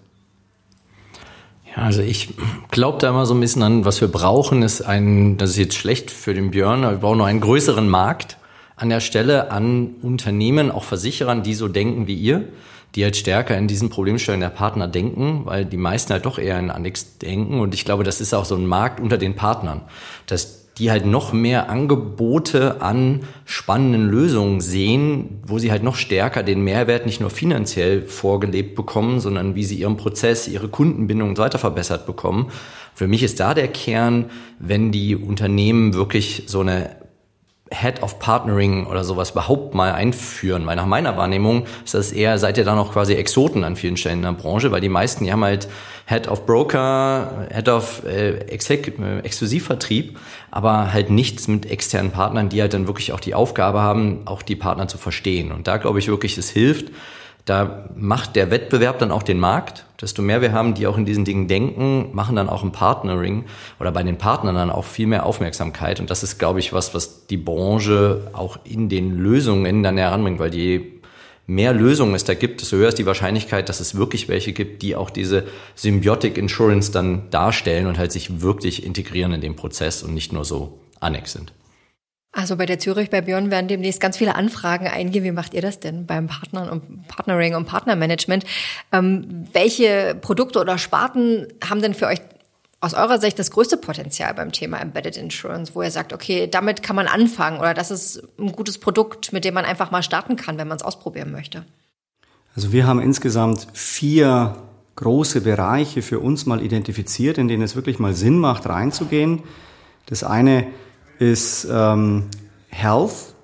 [1.74, 2.34] Ja, also ich
[2.70, 5.74] glaube da immer so ein bisschen an, was wir brauchen, ist ein, das ist jetzt
[5.74, 8.36] schlecht für den Björn, aber wir brauchen noch einen größeren Markt
[8.76, 12.48] an der Stelle an Unternehmen, auch Versicherern, die so denken wie ihr,
[12.94, 16.58] die halt stärker in diesen Problemstellungen der Partner denken, weil die meisten halt doch eher
[16.58, 17.60] in Annex denken.
[17.60, 19.82] Und ich glaube, das ist auch so ein Markt unter den Partnern,
[20.26, 26.42] dass die halt noch mehr Angebote an spannenden Lösungen sehen, wo sie halt noch stärker
[26.42, 31.36] den Mehrwert nicht nur finanziell vorgelebt bekommen, sondern wie sie ihren Prozess, ihre Kundenbindung und
[31.36, 32.50] so weiter verbessert bekommen.
[32.94, 34.26] Für mich ist da der Kern,
[34.58, 37.01] wenn die Unternehmen wirklich so eine
[37.72, 40.66] Head of Partnering oder sowas überhaupt mal einführen.
[40.66, 43.96] Weil nach meiner Wahrnehmung ist das eher, seid ihr da noch quasi Exoten an vielen
[43.96, 45.68] Stellen in der Branche, weil die meisten, die haben halt
[46.06, 50.18] Head of Broker, Head of äh, Exec äh, Exklusivvertrieb,
[50.50, 54.42] aber halt nichts mit externen Partnern, die halt dann wirklich auch die Aufgabe haben, auch
[54.42, 55.52] die Partner zu verstehen.
[55.52, 56.92] Und da glaube ich wirklich, es hilft,
[57.44, 59.84] da macht der Wettbewerb dann auch den Markt.
[60.00, 63.44] Desto mehr wir haben, die auch in diesen Dingen denken, machen dann auch im Partnering
[63.80, 66.00] oder bei den Partnern dann auch viel mehr Aufmerksamkeit.
[66.00, 70.38] Und das ist, glaube ich, was, was die Branche auch in den Lösungen dann heranbringt,
[70.38, 70.80] weil je
[71.46, 74.82] mehr Lösungen es da gibt, desto höher ist die Wahrscheinlichkeit, dass es wirklich welche gibt,
[74.82, 80.02] die auch diese Symbiotic Insurance dann darstellen und halt sich wirklich integrieren in den Prozess
[80.02, 81.52] und nicht nur so annex sind.
[82.32, 85.22] Also bei der Zürich, bei Björn werden demnächst ganz viele Anfragen eingehen.
[85.22, 88.44] Wie macht ihr das denn beim Partnern und Partnering und Partnermanagement?
[88.90, 92.20] Ähm, welche Produkte oder Sparten haben denn für euch
[92.80, 96.82] aus eurer Sicht das größte Potenzial beim Thema Embedded Insurance, wo ihr sagt, okay, damit
[96.82, 100.34] kann man anfangen oder das ist ein gutes Produkt, mit dem man einfach mal starten
[100.34, 101.64] kann, wenn man es ausprobieren möchte?
[102.56, 104.56] Also wir haben insgesamt vier
[104.96, 109.42] große Bereiche für uns mal identifiziert, in denen es wirklich mal Sinn macht, reinzugehen.
[110.06, 110.66] Das eine
[111.22, 112.24] ist ähm,
[112.68, 113.34] Health.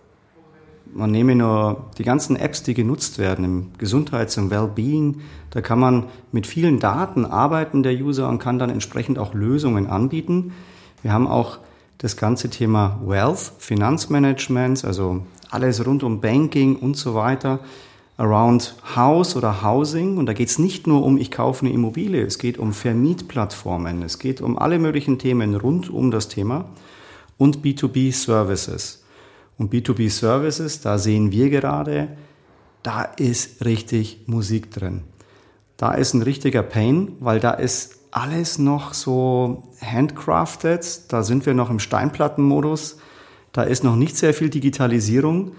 [0.92, 5.20] Man nehme nur die ganzen Apps, die genutzt werden im Gesundheits- und Wellbeing.
[5.50, 9.86] Da kann man mit vielen Daten arbeiten, der User, und kann dann entsprechend auch Lösungen
[9.86, 10.54] anbieten.
[11.02, 11.58] Wir haben auch
[11.98, 17.60] das ganze Thema Wealth, Finanzmanagement, also alles rund um Banking und so weiter,
[18.16, 20.16] around House oder Housing.
[20.16, 24.02] Und da geht es nicht nur um, ich kaufe eine Immobilie, es geht um Vermietplattformen,
[24.02, 26.64] es geht um alle möglichen Themen rund um das Thema
[27.38, 29.04] und B2B Services.
[29.56, 32.08] Und B2B Services, da sehen wir gerade,
[32.82, 35.02] da ist richtig Musik drin.
[35.76, 41.12] Da ist ein richtiger Pain, weil da ist alles noch so handcrafted.
[41.12, 42.98] Da sind wir noch im Steinplattenmodus.
[43.52, 45.52] Da ist noch nicht sehr viel Digitalisierung.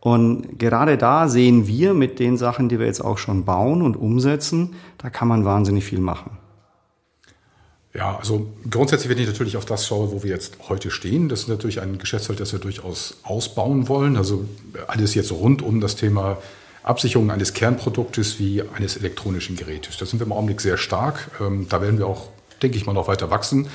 [0.00, 3.96] Und gerade da sehen wir mit den Sachen, die wir jetzt auch schon bauen und
[3.96, 6.38] umsetzen, da kann man wahnsinnig viel machen.
[7.96, 11.42] Ja, also grundsätzlich, wenn ich natürlich auf das schaue, wo wir jetzt heute stehen, das
[11.42, 14.16] ist natürlich ein Geschäftsfeld, das wir durchaus ausbauen wollen.
[14.16, 14.44] Also
[14.88, 16.38] alles jetzt rund um das Thema
[16.82, 19.96] Absicherung eines Kernproduktes wie eines elektronischen Gerätes.
[19.96, 21.30] Da sind wir im Augenblick sehr stark.
[21.40, 22.28] Ähm, da werden wir auch,
[22.62, 23.68] denke ich mal, noch weiter wachsen.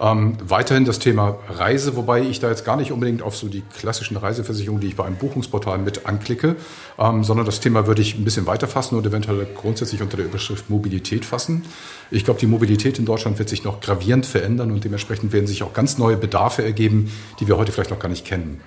[0.00, 3.62] Ähm, weiterhin das Thema Reise, wobei ich da jetzt gar nicht unbedingt auf so die
[3.62, 6.56] klassischen Reiseversicherungen, die ich bei einem Buchungsportal mit anklicke,
[6.98, 10.26] ähm, sondern das Thema würde ich ein bisschen weiter fassen und eventuell grundsätzlich unter der
[10.26, 11.64] Überschrift Mobilität fassen.
[12.10, 15.62] Ich glaube, die Mobilität in Deutschland wird sich noch gravierend verändern und dementsprechend werden sich
[15.62, 18.60] auch ganz neue Bedarfe ergeben, die wir heute vielleicht noch gar nicht kennen.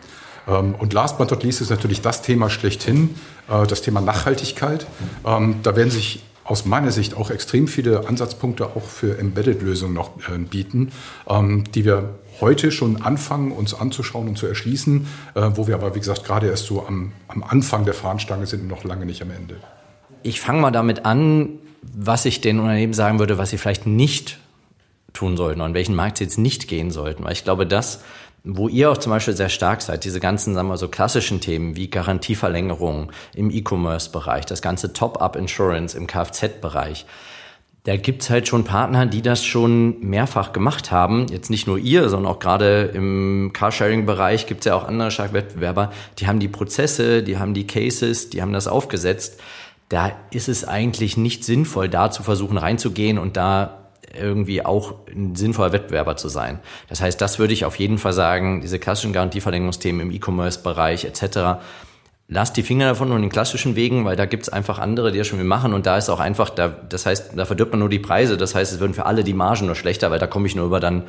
[0.47, 3.15] Ähm, und last but not least ist natürlich das Thema schlechthin,
[3.49, 4.87] äh, das Thema Nachhaltigkeit.
[5.25, 10.11] Ähm, da werden sich aus meiner Sicht auch extrem viele Ansatzpunkte auch für Embedded-Lösungen noch
[10.29, 10.91] äh, bieten,
[11.29, 15.93] ähm, die wir heute schon anfangen, uns anzuschauen und zu erschließen, äh, wo wir aber,
[15.93, 19.21] wie gesagt, gerade erst so am, am Anfang der Fahnenstange sind und noch lange nicht
[19.21, 19.57] am Ende.
[20.23, 24.39] Ich fange mal damit an, was ich den Unternehmen sagen würde, was sie vielleicht nicht
[25.13, 27.25] tun sollten und welchen Markt sie jetzt nicht gehen sollten.
[27.25, 28.03] Weil ich glaube, das
[28.47, 31.75] wo ihr auch zum Beispiel sehr stark seid, diese ganzen, sagen wir so, klassischen Themen
[31.75, 37.05] wie Garantieverlängerung im E-Commerce-Bereich, das ganze Top-Up-Insurance im Kfz-Bereich,
[37.87, 41.27] da gibt's halt schon Partner, die das schon mehrfach gemacht haben.
[41.31, 45.93] Jetzt nicht nur ihr, sondern auch gerade im Carsharing-Bereich gibt's ja auch andere starke Wettbewerber.
[46.19, 49.39] Die haben die Prozesse, die haben die Cases, die haben das aufgesetzt.
[49.87, 55.35] Da ist es eigentlich nicht sinnvoll, da zu versuchen reinzugehen und da irgendwie auch ein
[55.35, 56.59] sinnvoller Wettbewerber zu sein.
[56.89, 61.59] Das heißt, das würde ich auf jeden Fall sagen, diese klassischen Garantieverlängerungsthemen im E-Commerce-Bereich etc.,
[62.29, 65.27] lasst die Finger davon und den klassischen Wegen, weil da gibt's einfach andere, die das
[65.27, 67.99] schon machen und da ist auch einfach, da, das heißt, da verdirbt man nur die
[67.99, 70.55] Preise, das heißt, es würden für alle die Margen nur schlechter, weil da komme ich
[70.55, 71.03] nur über dann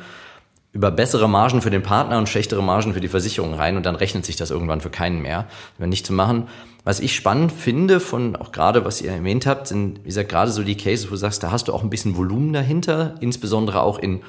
[0.71, 3.95] über bessere Margen für den Partner und schlechtere Margen für die Versicherung rein und dann
[3.95, 5.47] rechnet sich das irgendwann für keinen mehr,
[5.79, 6.47] wenn nicht zu machen.
[6.89, 10.49] Was ich spannend finde von auch gerade, was ihr erwähnt habt, sind, wie gesagt, gerade
[10.49, 13.83] so die Cases, wo du sagst, da hast du auch ein bisschen Volumen dahinter, insbesondere
[13.83, 14.21] auch in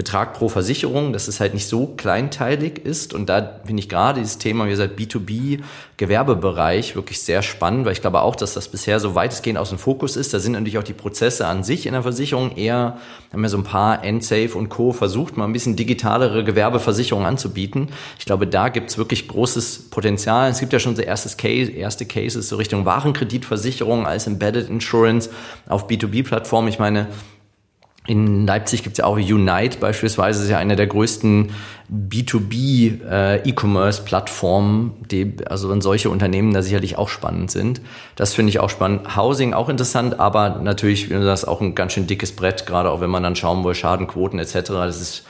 [0.00, 3.12] Betrag pro Versicherung, dass es halt nicht so kleinteilig ist.
[3.12, 8.00] Und da finde ich gerade dieses Thema, wie gesagt, B2B-Gewerbebereich wirklich sehr spannend, weil ich
[8.00, 10.32] glaube auch, dass das bisher so weitestgehend aus dem Fokus ist.
[10.32, 12.96] Da sind natürlich auch die Prozesse an sich in der Versicherung eher,
[13.30, 14.92] haben wir so ein paar Endsafe und Co.
[14.92, 17.88] versucht, mal ein bisschen digitalere Gewerbeversicherungen anzubieten.
[18.18, 20.50] Ich glaube, da gibt es wirklich großes Potenzial.
[20.50, 25.28] Es gibt ja schon so erstes Case, erste Cases so Richtung Warenkreditversicherung als Embedded Insurance
[25.68, 26.68] auf B2B-Plattformen.
[26.68, 27.08] Ich meine,
[28.06, 31.52] in Leipzig gibt es ja auch Unite beispielsweise, das ist ja eine der größten
[31.92, 33.42] B2B äh,
[35.10, 37.80] die also in solche Unternehmen da sicherlich auch spannend sind.
[38.16, 39.16] Das finde ich auch spannend.
[39.16, 43.00] Housing auch interessant, aber natürlich das ist auch ein ganz schön dickes Brett, gerade auch
[43.00, 44.54] wenn man dann schauen will, Schadenquoten etc.
[44.70, 45.24] Das ist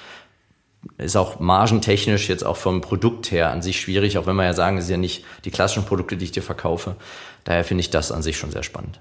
[0.96, 4.54] ist auch margentechnisch jetzt auch vom Produkt her an sich schwierig, auch wenn wir ja
[4.54, 6.96] sagen, es sind ja nicht die klassischen Produkte, die ich dir verkaufe.
[7.44, 8.98] Daher finde ich das an sich schon sehr spannend.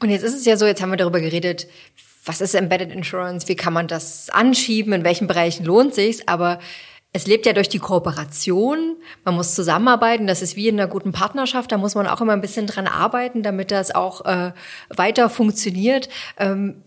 [0.00, 1.66] Und jetzt ist es ja so, jetzt haben wir darüber geredet,
[2.24, 6.58] was ist Embedded Insurance, wie kann man das anschieben, in welchen Bereichen lohnt sich's, aber
[7.12, 8.96] es lebt ja durch die Kooperation.
[9.24, 10.26] Man muss zusammenarbeiten.
[10.26, 11.70] Das ist wie in einer guten Partnerschaft.
[11.70, 14.50] Da muss man auch immer ein bisschen dran arbeiten, damit das auch äh,
[14.88, 16.08] weiter funktioniert.
[16.38, 16.82] Ähm,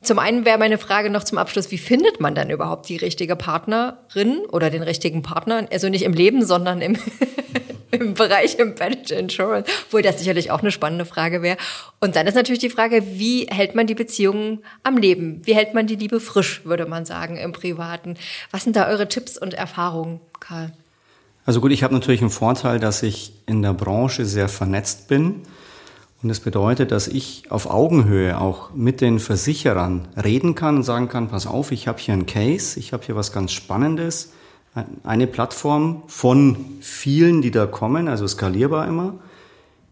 [0.00, 3.36] zum einen wäre meine Frage noch zum Abschluss, wie findet man dann überhaupt die richtige
[3.36, 5.66] Partnerin oder den richtigen Partner?
[5.70, 6.96] Also nicht im Leben, sondern im,
[7.90, 11.58] im Bereich Embedded Insurance, obwohl das sicherlich auch eine spannende Frage wäre.
[12.00, 15.42] Und dann ist natürlich die Frage, wie hält man die Beziehungen am Leben?
[15.44, 18.16] Wie hält man die Liebe frisch, würde man sagen, im Privaten?
[18.50, 20.72] Was sind da eure Tipps und Erfahrungen, Karl?
[21.44, 25.42] Also gut, ich habe natürlich einen Vorteil, dass ich in der Branche sehr vernetzt bin.
[26.22, 31.08] Und das bedeutet, dass ich auf Augenhöhe auch mit den Versicherern reden kann und sagen
[31.08, 34.32] kann, pass auf, ich habe hier einen Case, ich habe hier was ganz Spannendes
[35.02, 39.14] eine Plattform von vielen, die da kommen, also skalierbar immer.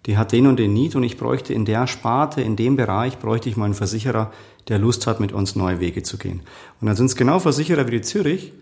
[0.07, 3.19] Die hat den und den Need und ich bräuchte in der Sparte, in dem Bereich,
[3.19, 4.31] bräuchte ich mal einen Versicherer,
[4.69, 6.43] der Lust hat, mit uns neue Wege zu gehen.
[6.81, 8.53] Und dann sind es genau Versicherer wie die Zürich,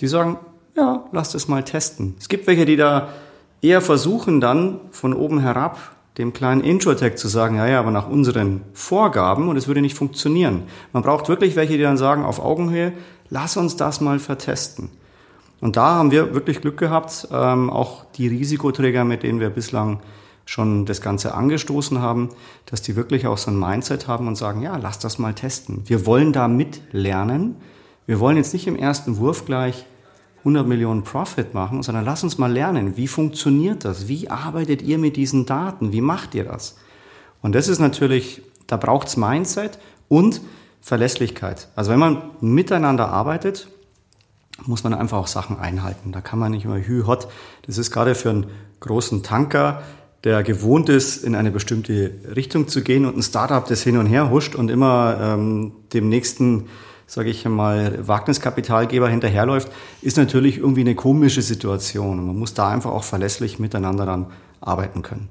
[0.00, 0.38] die sagen,
[0.76, 2.14] ja, lasst es mal testen.
[2.18, 3.08] Es gibt welche, die da
[3.62, 8.08] eher versuchen dann von oben herab dem kleinen Introtech zu sagen, ja, ja, aber nach
[8.08, 10.62] unseren Vorgaben und es würde nicht funktionieren.
[10.92, 12.92] Man braucht wirklich welche, die dann sagen, auf Augenhöhe,
[13.30, 14.90] lass uns das mal vertesten.
[15.60, 20.00] Und da haben wir wirklich Glück gehabt, ähm, auch die Risikoträger, mit denen wir bislang
[20.44, 22.28] schon das Ganze angestoßen haben,
[22.66, 25.82] dass die wirklich auch so ein Mindset haben und sagen, ja, lass das mal testen.
[25.86, 27.56] Wir wollen da mitlernen.
[28.06, 29.86] Wir wollen jetzt nicht im ersten Wurf gleich
[30.44, 34.08] 100 Millionen Profit machen, sondern lass uns mal lernen, wie funktioniert das?
[34.08, 35.92] Wie arbeitet ihr mit diesen Daten?
[35.92, 36.76] Wie macht ihr das?
[37.40, 39.78] Und das ist natürlich, da braucht's Mindset
[40.08, 40.42] und
[40.82, 41.68] Verlässlichkeit.
[41.76, 43.68] Also wenn man miteinander arbeitet,
[44.66, 46.12] muss man einfach auch Sachen einhalten.
[46.12, 47.26] Da kann man nicht immer hü hot.
[47.66, 48.46] Das ist gerade für einen
[48.80, 49.82] großen Tanker,
[50.24, 54.06] der gewohnt ist, in eine bestimmte Richtung zu gehen und ein Startup, das hin und
[54.06, 56.68] her huscht und immer ähm, dem nächsten,
[57.06, 59.70] sage ich mal, Wagniskapitalgeber hinterherläuft,
[60.02, 62.18] ist natürlich irgendwie eine komische Situation.
[62.18, 64.26] Und man muss da einfach auch verlässlich miteinander dann
[64.60, 65.28] arbeiten können.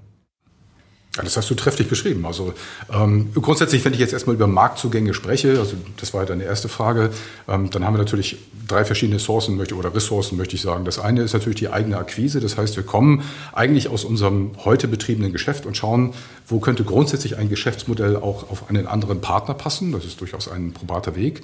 [1.15, 2.25] Ja, das hast du trefflich beschrieben.
[2.25, 2.55] Also
[2.91, 6.69] ähm, grundsätzlich, wenn ich jetzt erstmal über Marktzugänge spreche, also das war ja deine erste
[6.69, 7.11] Frage,
[7.47, 10.85] ähm, dann haben wir natürlich drei verschiedene Sourcen möchte, oder Ressourcen, möchte ich sagen.
[10.85, 12.39] Das eine ist natürlich die eigene Akquise.
[12.39, 13.21] Das heißt, wir kommen
[13.51, 16.15] eigentlich aus unserem heute betriebenen Geschäft und schauen,
[16.47, 19.91] wo könnte grundsätzlich ein Geschäftsmodell auch auf einen anderen Partner passen.
[19.91, 21.43] Das ist durchaus ein probater Weg.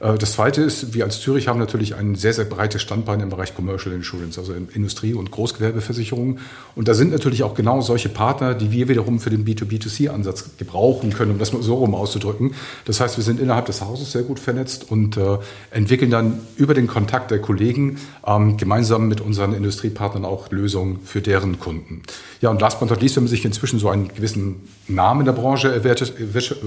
[0.00, 3.28] Äh, das Zweite ist, wir als Zürich haben natürlich ein sehr, sehr breites Standbein im
[3.28, 6.38] Bereich Commercial Insurance, also Industrie- und Großgewerbeversicherung.
[6.74, 11.12] Und da sind natürlich auch genau solche Partner, die wir wiederum für den B2B2C-Ansatz gebrauchen
[11.12, 12.54] können, um das mal so rum auszudrücken.
[12.86, 15.38] Das heißt, wir sind innerhalb des Hauses sehr gut vernetzt und äh,
[15.70, 21.20] entwickeln dann über den Kontakt der Kollegen ähm, gemeinsam mit unseren Industriepartnern auch Lösungen für
[21.20, 22.02] deren Kunden.
[22.40, 24.56] Ja, und last but not least, wenn man sich inzwischen so einen gewissen
[24.88, 26.14] Namen in der Branche erwertet,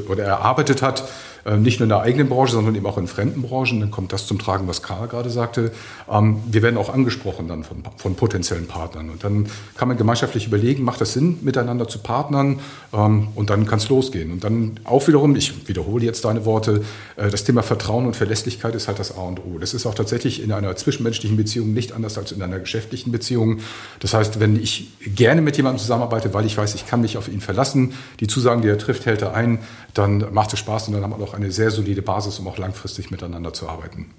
[0.08, 1.04] oder erarbeitet hat,
[1.46, 4.14] äh, nicht nur in der eigenen Branche, sondern eben auch in fremden Branchen, dann kommt
[4.14, 5.72] das zum Tragen, was Karl gerade sagte.
[6.10, 9.10] Ähm, wir werden auch angesprochen dann von, von potenziellen Partnern.
[9.10, 12.60] Und dann kann man gemeinschaftlich überlegen, macht das Sinn, miteinander zu partnern?
[12.94, 14.32] Ähm, und dann kann es losgehen.
[14.32, 16.84] Und dann auch wiederum, ich wiederhole jetzt deine Worte,
[17.16, 19.58] äh, das Thema Vertrauen und Verlässlichkeit ist halt das A und O.
[19.60, 23.60] Das ist auch tatsächlich in einer zwischenmenschlichen Beziehung nicht anders als in einer geschäftlichen Beziehung.
[24.00, 27.28] Das heißt, wenn ich gerne mit jemandem zusammenarbeite, weil ich weiß, ich kann mich auf
[27.28, 29.60] ihn verlassen, die Zusagen, die er trifft, hält er ein,
[29.94, 32.58] dann macht es Spaß und dann haben wir auch eine sehr solide Basis, um auch
[32.58, 34.14] langfristig miteinander zu arbeiten.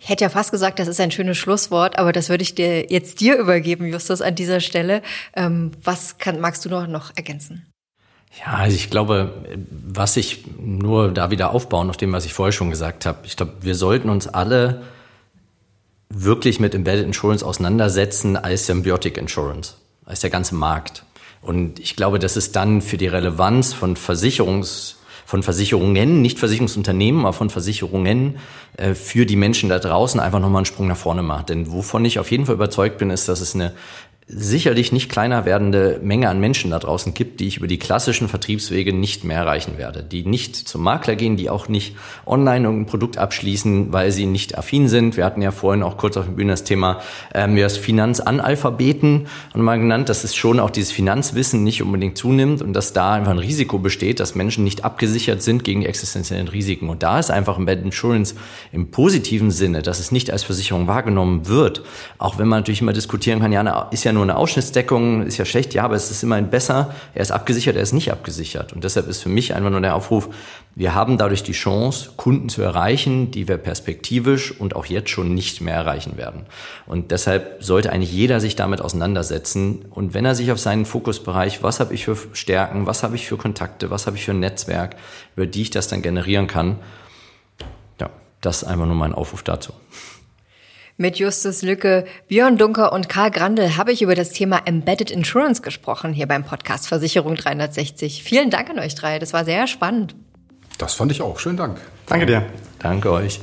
[0.00, 2.90] Ich hätte ja fast gesagt, das ist ein schönes Schlusswort, aber das würde ich dir
[2.90, 5.02] jetzt dir übergeben, Justus, an dieser Stelle.
[5.34, 7.66] Ähm, was kann, magst du noch, noch ergänzen?
[8.38, 9.32] Ja, also ich glaube,
[9.70, 13.18] was ich nur da wieder aufbauen auf dem, was ich vorher schon gesagt habe.
[13.24, 14.82] Ich glaube, wir sollten uns alle
[16.10, 21.04] wirklich mit Embedded Insurance auseinandersetzen als Symbiotic Insurance, als der ganze Markt.
[21.42, 24.96] Und ich glaube, das ist dann für die Relevanz von Versicherungs
[25.28, 28.38] von Versicherungen, nicht Versicherungsunternehmen, aber von Versicherungen
[28.78, 31.50] äh, für die Menschen da draußen einfach nochmal einen Sprung nach vorne macht.
[31.50, 33.74] Denn wovon ich auf jeden Fall überzeugt bin, ist, dass es eine
[34.30, 38.28] sicherlich nicht kleiner werdende Menge an Menschen da draußen gibt, die ich über die klassischen
[38.28, 42.90] Vertriebswege nicht mehr erreichen werde, die nicht zum Makler gehen, die auch nicht online irgendein
[42.90, 45.16] Produkt abschließen, weil sie nicht affin sind.
[45.16, 47.00] Wir hatten ja vorhin auch kurz auf der Bühne das Thema,
[47.32, 52.60] ähm, wir das Finanzanalphabeten mal genannt, dass es schon auch dieses Finanzwissen nicht unbedingt zunimmt
[52.60, 56.48] und dass da einfach ein Risiko besteht, dass Menschen nicht abgesichert sind gegen die existenziellen
[56.48, 56.90] Risiken.
[56.90, 58.34] Und da ist einfach Embedded Insurance
[58.72, 61.82] im positiven Sinne, dass es nicht als Versicherung wahrgenommen wird,
[62.18, 65.44] auch wenn man natürlich immer diskutieren kann, ja, ist ja nur eine Ausschnittsdeckung, ist ja
[65.44, 68.72] schlecht, ja, aber es ist immerhin besser, er ist abgesichert, er ist nicht abgesichert.
[68.72, 70.28] Und deshalb ist für mich einfach nur der Aufruf,
[70.74, 75.34] wir haben dadurch die Chance, Kunden zu erreichen, die wir perspektivisch und auch jetzt schon
[75.34, 76.46] nicht mehr erreichen werden.
[76.86, 79.86] Und deshalb sollte eigentlich jeder sich damit auseinandersetzen.
[79.90, 83.26] Und wenn er sich auf seinen Fokusbereich, was habe ich für Stärken, was habe ich
[83.26, 84.96] für Kontakte, was habe ich für ein Netzwerk,
[85.34, 86.76] über die ich das dann generieren kann,
[88.00, 89.72] ja, das ist einfach nur mein Aufruf dazu.
[91.00, 95.62] Mit Justus Lücke, Björn Dunker und Karl Grandel habe ich über das Thema Embedded Insurance
[95.62, 98.24] gesprochen hier beim Podcast Versicherung 360.
[98.24, 100.16] Vielen Dank an euch drei, das war sehr spannend.
[100.76, 101.38] Das fand ich auch.
[101.38, 101.80] Schönen Dank.
[102.06, 102.46] Danke dir.
[102.80, 103.38] Danke euch.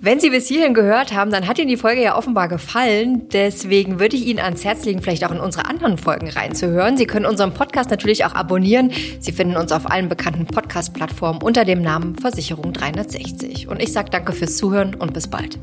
[0.00, 3.28] Wenn Sie bis hierhin gehört haben, dann hat Ihnen die Folge ja offenbar gefallen.
[3.28, 6.96] Deswegen würde ich Ihnen ans Herz legen, vielleicht auch in unsere anderen Folgen reinzuhören.
[6.96, 8.90] Sie können unseren Podcast natürlich auch abonnieren.
[9.20, 13.68] Sie finden uns auf allen bekannten Podcast-Plattformen unter dem Namen Versicherung 360.
[13.68, 15.56] Und ich sage danke fürs Zuhören und bis bald.